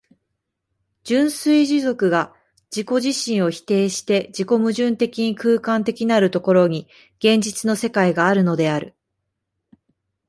[1.03, 2.33] 純粋持続が
[2.75, 6.87] 自己自身を否定して自己矛盾的に空間的なる所に、
[7.19, 8.95] 現実の世界があるのである。